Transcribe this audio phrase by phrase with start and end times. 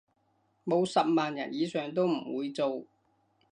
[0.65, 2.87] 冇十萬人以上都唔會做